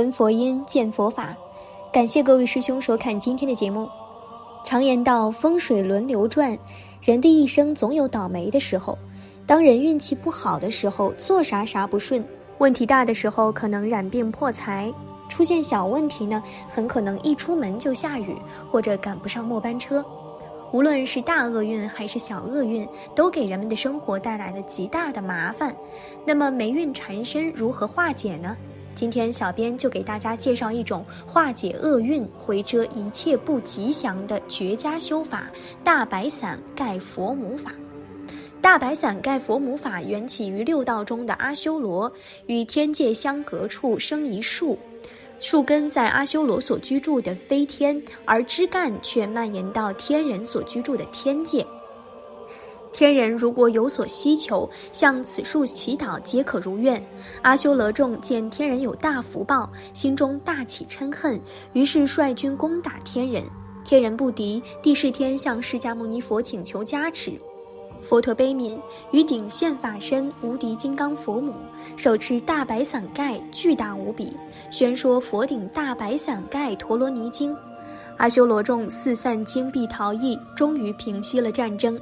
[0.00, 1.36] 闻佛音，见佛法。
[1.92, 3.86] 感谢各位师兄收看今天的节目。
[4.64, 6.58] 常言道，风水轮流转，
[7.02, 8.96] 人的一生总有倒霉的时候。
[9.46, 12.22] 当人运气不好的时候，做啥啥不顺；
[12.56, 14.90] 问题大的时候，可能染病破财；
[15.28, 18.34] 出现小问题呢，很可能一出门就下雨，
[18.70, 20.02] 或者赶不上末班车。
[20.72, 25.76] 无论是大厄运还是小厄运，都给人们的生活带来了极大的麻烦。
[26.24, 28.56] 那么霉运缠身，如何化解呢？
[28.94, 35.50] 今天小编就给大家介绍一种化解厄运、回遮一切不吉祥的绝佳修法——
[35.82, 37.72] 大白伞盖佛母法。
[38.60, 42.12] 大白伞盖佛母法缘起于六道中的阿修罗，
[42.46, 44.78] 与天界相隔处生一树。
[45.38, 51.66] 树根在阿修罗所居住的飞天，而枝干却蔓延到天人所居住的天界。
[52.92, 57.02] 天人如果有所希求，向此树祈祷，皆可如愿。
[57.42, 61.40] 阿修罗众见天人有大福报，心中大起嗔恨，
[61.72, 63.44] 于是率军攻打天人。
[63.84, 67.32] 天人不敌，帝释天向释迦牟尼佛请求加持。
[68.02, 68.80] 佛陀悲悯，
[69.12, 71.54] 于顶现法身无敌金刚佛母，
[71.96, 74.36] 手持大白伞盖，巨大无比，
[74.70, 77.56] 宣说佛顶大白伞盖陀罗尼经。
[78.16, 81.98] 阿修罗众四散金币逃逸，终于平息了战争。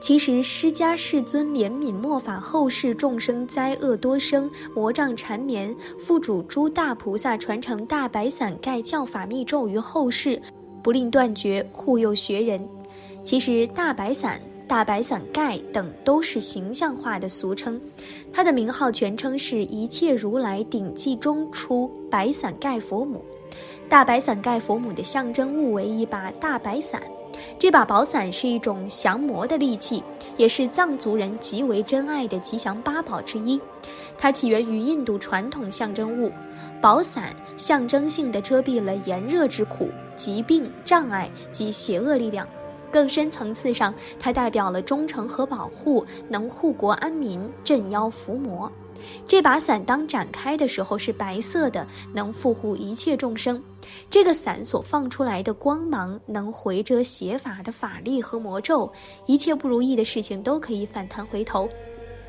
[0.00, 10.40] 其实释迦世尊怜悯末法后世众生灾厄多生，魔障缠绵，复主诸大菩萨传承大白伞盖教法密咒于后世，
[10.82, 12.66] 不令断绝，护佑学人。
[13.22, 14.40] 其实大白伞。
[14.68, 17.80] 大白伞盖等都是形象化的俗称，
[18.30, 23.24] 它的名号全称是一切如来顶髻中出白伞盖佛母。
[23.88, 27.00] 大白伞盖佛母的象征物为一把大白伞，
[27.58, 30.02] 这把宝伞是一种降魔的利器，
[30.36, 33.60] 也是藏族人极为珍爱的吉祥八宝之一。
[34.16, 36.30] 它起源于印度传统象征物，
[36.80, 42.46] 宝伞象征性的遮蔽了炎热之苦、疾病、障碍及邪恶力量。
[42.92, 48.70] 更深层次上，它代表了忠诚和保护，能护国安民、镇妖伏魔。
[49.26, 53.62] 这把伞当展开的时候是白色的，能护护一切众生。
[54.10, 58.90] 这个伞所放出来的光芒，能回遮邪法的法力和魔咒，
[59.26, 61.68] 一切不如意的事情都可以反弹回头。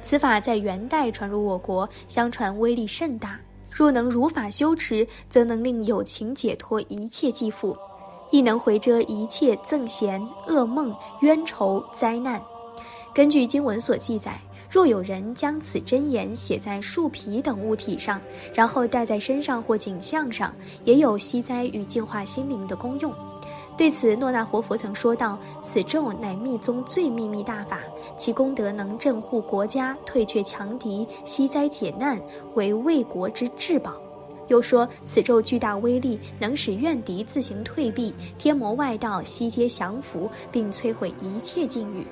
[0.02, 3.40] 此法在元代传入我国，相传威力甚大。
[3.72, 7.78] 若能如法修持，则能令有情解脱一切继父。
[8.32, 12.40] 亦能回遮一切憎嫌、噩梦、冤仇、灾难。
[13.12, 18.22] 根据经文所记载，若有人将此真言写在树皮等物体上，
[18.54, 20.54] 然后戴在身上或颈项上，
[20.86, 23.12] 也有息灾与净化心灵的功用。
[23.76, 27.80] 对此，诺那活佛曾说道：“此咒乃密宗最秘密大法，
[28.18, 32.22] 其功德能镇护国家、退却强敌、息灾解难，
[32.56, 33.94] 为卫国之至宝。”
[34.50, 42.06] 又说，此咒巨大威力，能使怨敌自行退避，天魔外道悉皆降服，并摧毁一切禁欲。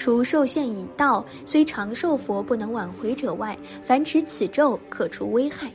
[0.00, 5.70] 除寿限已到，虽长寿佛不能挽回者外，凡持此咒可除危害。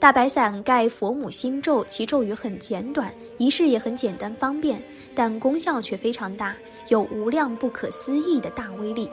[0.00, 4.82] 大白伞盖佛母心咒，其咒语很简短，仪式也很简单方便，
[5.14, 6.56] 但功效却非常大，
[6.88, 9.08] 有无量不可思议的大威力。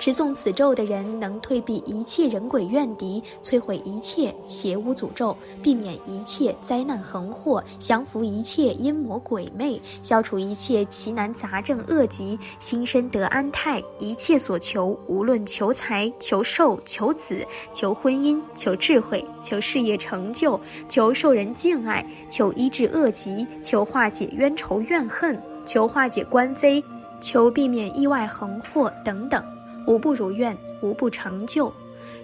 [0.00, 13.82] 持诵此咒的人，能退避一切人鬼怨敌，摧毁一切邪巫诅咒，避免一切灾难横祸，降服一切阴魔鬼魅，消除一切奇难杂症恶疾，心身得安泰。
[13.98, 26.82] 一切所求，无论求财、求寿、求子、求婚姻、求智慧、求事业成就、求受人敬爱、求医治恶疾、求化解冤仇怨恨、求化解官非、
[27.20, 29.44] 求避免意外横祸等等。
[29.86, 31.72] 无不如愿，无不成就。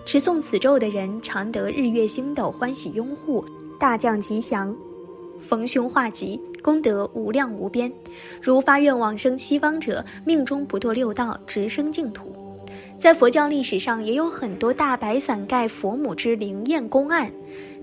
[0.04, 3.44] 持诵此咒的人，常得日月星斗欢喜拥护，
[3.78, 4.74] 大降吉祥，
[5.48, 7.92] 逢凶化吉，功德无量无边。
[8.40, 12.32] 如发愿往生西方者，命中不堕六道，直升净土。
[12.98, 17.30] 在佛教历史上，也有很多大白伞盖佛母之灵验公案。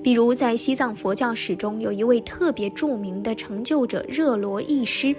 [0.03, 5.15] 比如，在西藏佛教史中，有一位特别著名的成就者热罗易师。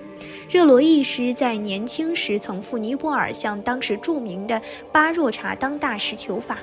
[0.50, 4.60] 热罗易师在年轻时曾赴尼泊尔向当时著名的
[4.92, 6.58] 巴若查当大师求法。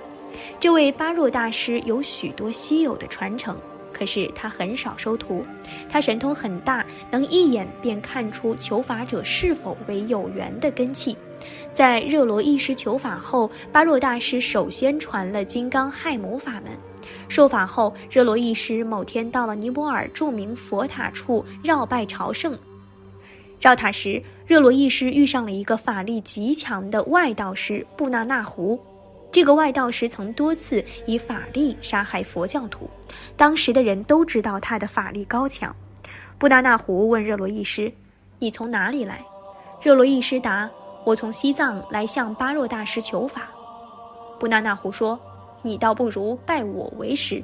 [0.59, 3.57] 这位巴若大师有许多稀有的传承，
[3.91, 5.43] 可是他很少收徒。
[5.89, 11.17] 他神通很大，能一眼便看出求法者是否为有缘的根器。
[11.73, 16.71] 在热罗易师求法后，巴若大师首先传了金刚亥母法门。
[17.29, 22.57] 受法后，热罗易师某天到了尼泊尔著名佛塔处绕拜朝圣。
[23.59, 28.79] 绕塔时，热罗易师遇上了一个法力极强的外道师布纳纳胡。
[29.31, 32.89] 这个外道士曾多次以法力杀害佛教徒，
[33.37, 35.73] 当时的人都知道他的法力高强。
[36.37, 37.89] 布纳那胡问热罗易师
[38.39, 39.23] ：“你从哪里来？”
[39.81, 40.69] 热罗易师答
[41.05, 43.49] ：“我从西藏来向巴若大师求法。”
[44.37, 45.17] 布纳那胡说
[45.61, 47.41] ：“你倒不如拜我为师。”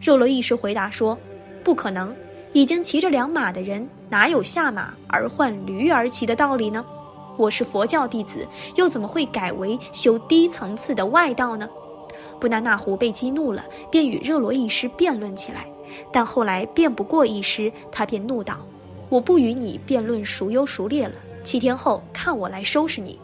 [0.00, 1.16] 热罗易师回答说
[1.62, 2.14] ：“不可能，
[2.52, 6.84] 已经骑着两马的人哪有下马而换驴而骑的道理呢？”
[7.36, 8.46] 我是佛教弟子，
[8.76, 11.68] 又怎么会改为修低层次的外道呢？
[12.38, 15.66] 布达那胡被激怒了，便与热罗易师辩论起来。
[16.12, 18.58] 但后来辩不过易师，他便怒道
[19.08, 21.14] ：“我不与你辩论孰优孰劣了。
[21.42, 23.18] 七天后看我来收拾你。”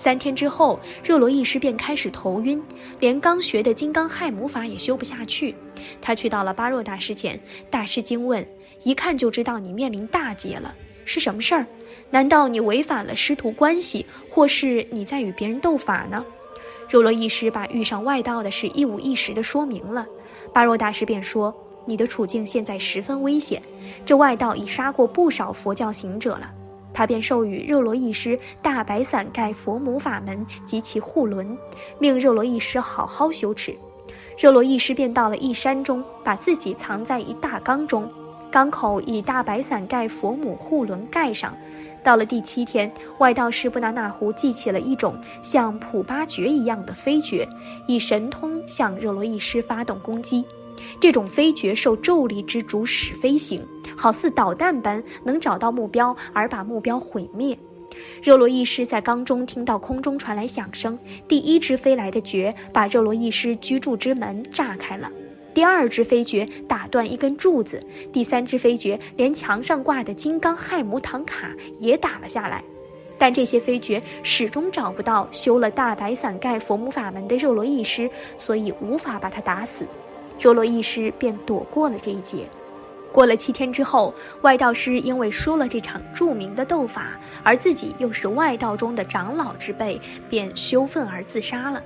[0.00, 2.58] 三天之后，热罗易师便开始头晕，
[3.00, 5.54] 连刚学的金刚亥母法也修不下去。
[6.00, 7.38] 他去到了巴若大师前，
[7.68, 8.42] 大师惊问
[8.82, 10.74] ：“一看就知道你面临大劫了。”
[11.04, 11.66] 是什么事儿？
[12.08, 16.24] 难道你违反了师徒关系，或是你在与别人斗法呢？
[16.88, 20.06] 若罗易师把遇上外道的事一五一十地说明了。
[20.54, 21.54] 巴若大师便说
[21.84, 23.60] ：“你的处境现在十分危险，
[24.06, 26.50] 这外道已杀过不少佛教行者了。”
[26.92, 31.56] 他便授予热罗易师大白伞盖佛母法门及其护轮，
[31.98, 33.76] 命热罗易师好好修持。
[34.38, 38.08] 热罗易师便到了一山中，把自己藏在一大缸中。
[38.50, 41.56] 缸口以大白伞盖佛母护轮盖上。
[42.02, 47.46] 到了第七天，外道士布达那胡记起了一种像普巴诀一样的飞诀，
[47.86, 50.44] 以神通向热罗易师发动攻击。
[50.98, 53.62] 这种飞诀受咒力之主使飞行，
[53.96, 57.58] 好似导弹般能找到目标而把目标毁灭。
[58.22, 65.10] 热罗易师在缸中听到空中传来响声，第一只飞来的爵把热罗易师居住之门炸开了。
[65.52, 72.62] 第二只飞爵打断一根柱子，第三只飞爵连墙上挂的金刚亥母唐卡也打了下来，
[73.18, 78.08] 但这些飞爵始终找不到修了大白伞盖佛母法门的热罗易师，
[78.38, 79.84] 所以无法把他打死。
[80.38, 82.48] 热罗易师便躲过了这一劫。
[83.12, 91.82] 过了七天之后，外道师因为输了这场著名的斗法，而自己又是外道中的长老之辈，便羞愤而自杀了。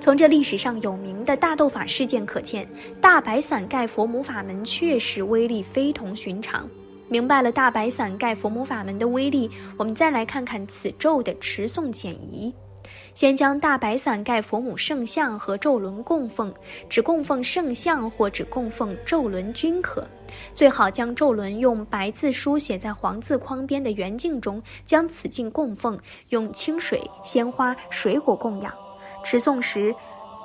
[0.00, 2.66] 从这历史上有名的大斗法事件可见，
[3.00, 6.68] 大白伞盖佛母法门确实威力非同寻常。
[7.08, 12.52] 明白了大白伞盖佛母法门的威力，我们再来看看此咒的持诵简仪。
[13.20, 16.50] 先将大白伞盖佛母圣像和咒轮供奉，
[16.88, 20.08] 只供奉圣像或只供奉咒轮均可。
[20.54, 25.98] 最好将咒轮用白字书写在黄字框边的圆镜中，将此镜供奉，
[26.30, 28.72] 用清水、鲜花、水果供养。
[29.22, 29.94] 持诵时，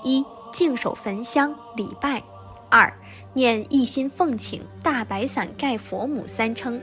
[0.03, 2.19] 一净手焚香礼拜；
[2.69, 2.93] 二
[3.31, 6.77] 念一心奉请大白伞盖佛母三称；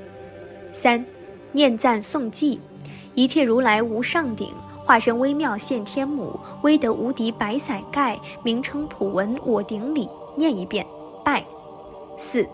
[0.72, 1.04] 三
[1.52, 2.58] 念赞诵记，
[3.14, 4.48] 一切如来无上顶，
[4.92, 10.06] 化身微妙现天母，威德无敌白伞盖，名称普文我顶礼，
[10.36, 10.86] 念一遍。
[11.24, 11.40] 拜；
[12.18, 12.46] 四。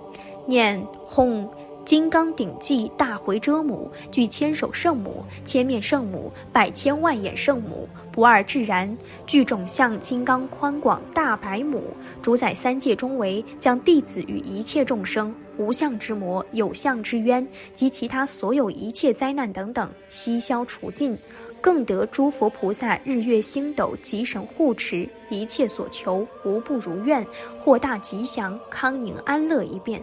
[0.46, 0.81] 念
[1.11, 1.49] 吽。
[1.85, 8.96] 金刚顶髻大回遮母，具千手圣母、千面圣母、百千万眼圣母，不二自然，
[9.26, 11.82] 具种相金刚宽广大白母，
[12.23, 21.18] 主宰三界中为，将弟子与一切众生无相之魔、有相之冤及其他所有一切灾难等等悉消除尽，
[21.60, 27.26] 更得诸佛菩萨日月星斗吉神护持，一切所求无不如愿，
[27.58, 30.02] 获大吉祥康宁安乐一遍。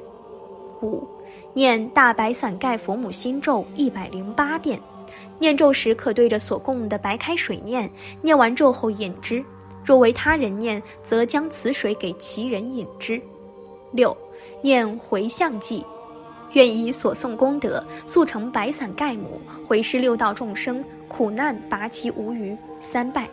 [0.81, 1.07] 五。
[1.53, 4.77] 念大白伞盖佛母心咒一百零八遍，
[5.39, 7.89] 念咒时可对着所供的白开水念，
[8.21, 9.41] 念完咒后饮之；
[9.81, 13.21] 若为他人念，则将此水给其人饮之。
[13.93, 14.15] 六，
[14.61, 15.81] 念回向偈，
[16.55, 22.57] 愿以所诵功德速成白伞盖母，回施六道众生苦难拔其无余。
[22.79, 23.29] 三拜。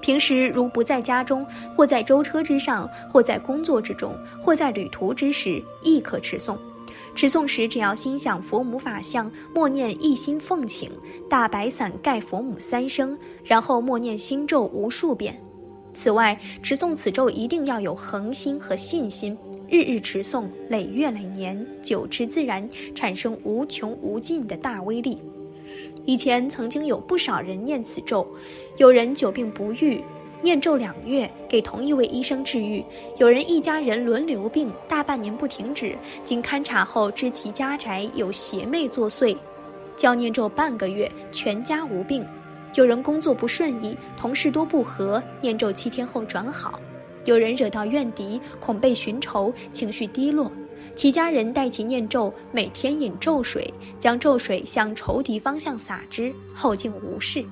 [0.00, 6.56] 平时如不在家中，或在舟车之上，或在工作之中，或在旅途之时，亦可持诵。
[7.14, 10.90] 持诵时，只要心想佛母法相，默念一心奉请
[11.28, 15.38] 大白伞盖佛母三声，然后默念心咒无数遍。
[15.92, 19.36] 此外，持诵此咒一定要有恒心和信心，
[19.70, 25.18] 日日持诵，累月累年，久持自然产生无穷无尽的大威力。
[26.06, 28.26] 以前曾经有不少人念此咒，
[28.78, 30.02] 有人久病不愈。
[30.40, 32.82] 念咒两月，给同一位医生治愈。
[33.18, 35.98] 有人一家人轮流病，大半年不停止。
[36.24, 39.36] 经勘察后，知其家宅有邪魅作祟，
[39.96, 42.24] 教念咒半个月，全家无病。
[42.74, 46.80] 有人工作不顺意，同事多不和，念咒七天后转好。
[47.28, 50.50] 有人惹到怨敌，恐被寻仇，情绪低落，
[50.94, 57.44] 其家人代其念咒，每天饮咒水，将咒水向仇敌方向洒之，后竟无事。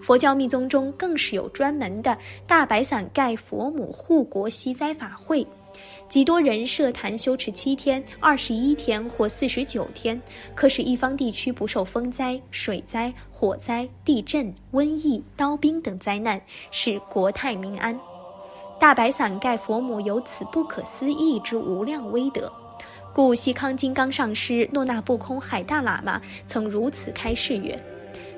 [0.00, 5.44] 佛教密宗中更是有专门的大白伞盖佛母护国息灾法会。
[6.08, 10.20] 极多人设坛修持七天、二十一天或四十九天，
[10.54, 16.40] 可使一方地区不受风灾、水灾、火灾、地震、瘟疫、刀兵等灾难，
[16.70, 17.98] 使国泰民安。
[18.80, 22.50] 大白伞盖佛母有此不可思议之无量威德，
[23.12, 27.78] 故西康金刚上师诺那不空海大喇嘛曾如此开示曰：“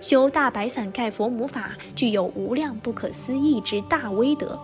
[0.02, 4.58] 修大白伞盖佛母法，具有无量不可思议之大威德。”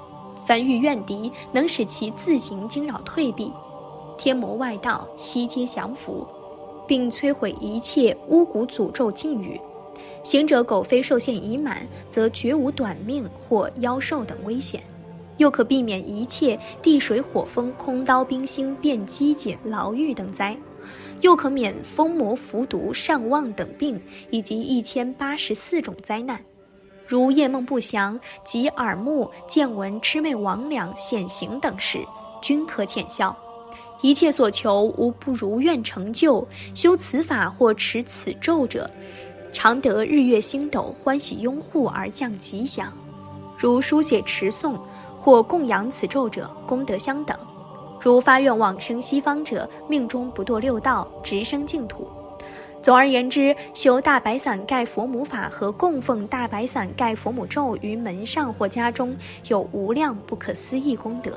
[0.45, 3.53] 凡遇怨敌，能使其自行惊扰退避；
[4.19, 6.27] 天魔外道悉皆降服，
[6.89, 9.61] 并摧毁一切巫蛊诅咒禁语。
[10.25, 14.83] 行者苟非寿限已满，则绝无短命或夭寿等危险，
[15.39, 20.57] 又可避免一切地水火风、空刀冰星变机解牢狱等灾，
[21.23, 26.39] 又可免疯魔服毒、善忘等病，以及一千八十四种灾难。
[27.07, 31.99] 如夜梦不祥及耳目见闻魑魅魍魉显形等事，
[32.43, 33.35] 均可见效。
[34.03, 36.47] 一切所求无不如愿成就。
[36.75, 38.89] 修此法或持此咒者，
[39.53, 42.93] 常得日月星斗欢喜拥护而降吉祥。
[43.57, 44.79] 如书写持诵
[45.29, 47.37] 或供养此咒者，功德相等。
[48.01, 52.09] 如发愿往生西方者，命中不堕六道，直生净土。
[52.81, 59.15] 总而言之，修大白伞盖佛母法和供奉大白伞盖佛母咒于门上或家中，
[59.49, 61.33] 有无量不可思议功德。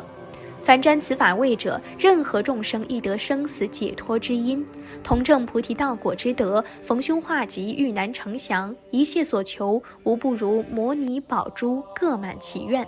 [0.62, 4.66] 凡沾此法位者，任何众生亦得生死解脱之因，
[5.04, 12.88] 同证菩提道果之德，逢凶化吉，遇难成祥，一切所求无不如摩尼宝珠各满其愿。